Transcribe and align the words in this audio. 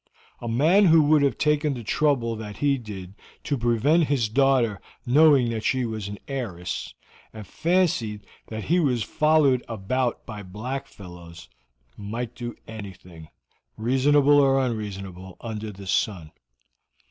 A 0.39 0.47
man 0.49 0.85
who 0.85 1.03
would 1.03 1.21
have 1.21 1.37
taken 1.37 1.75
the 1.75 1.83
trouble 1.83 2.35
that 2.35 2.57
he 2.57 2.79
did 2.79 3.13
to 3.43 3.55
prevent 3.55 4.05
his 4.05 4.29
daughter 4.29 4.81
knowing 5.05 5.51
that 5.51 5.63
she 5.63 5.85
was 5.85 6.07
an 6.07 6.17
heiress, 6.27 6.95
and 7.31 7.45
fancied 7.45 8.25
that 8.47 8.63
he 8.63 8.79
was 8.79 9.03
followed 9.03 9.63
about 9.67 10.25
by 10.25 10.41
black 10.41 10.87
fellows, 10.87 11.49
might 11.97 12.33
do 12.33 12.55
anything, 12.67 13.29
reasonable 13.77 14.39
or 14.39 14.59
unreasonable, 14.59 15.37
under 15.39 15.71
the 15.71 15.85
sun. 15.85 16.31